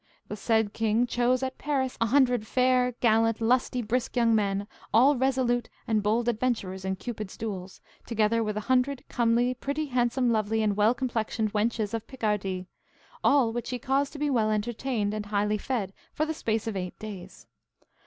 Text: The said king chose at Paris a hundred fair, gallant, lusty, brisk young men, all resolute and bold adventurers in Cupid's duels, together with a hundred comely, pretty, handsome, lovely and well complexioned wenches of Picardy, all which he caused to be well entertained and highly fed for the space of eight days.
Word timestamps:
The 0.29 0.35
said 0.35 0.73
king 0.73 1.05
chose 1.05 1.43
at 1.43 1.59
Paris 1.59 1.95
a 2.01 2.07
hundred 2.07 2.47
fair, 2.47 2.93
gallant, 3.01 3.39
lusty, 3.39 3.83
brisk 3.83 4.15
young 4.15 4.33
men, 4.33 4.65
all 4.91 5.15
resolute 5.15 5.69
and 5.87 6.01
bold 6.01 6.27
adventurers 6.27 6.83
in 6.83 6.95
Cupid's 6.95 7.37
duels, 7.37 7.81
together 8.07 8.43
with 8.43 8.57
a 8.57 8.61
hundred 8.61 9.03
comely, 9.09 9.53
pretty, 9.53 9.85
handsome, 9.85 10.31
lovely 10.31 10.63
and 10.63 10.75
well 10.75 10.95
complexioned 10.95 11.53
wenches 11.53 11.93
of 11.93 12.07
Picardy, 12.07 12.65
all 13.23 13.53
which 13.53 13.69
he 13.69 13.77
caused 13.77 14.11
to 14.13 14.17
be 14.17 14.31
well 14.31 14.49
entertained 14.49 15.13
and 15.13 15.27
highly 15.27 15.59
fed 15.59 15.93
for 16.13 16.25
the 16.25 16.33
space 16.33 16.65
of 16.65 16.75
eight 16.75 16.97
days. 16.97 17.45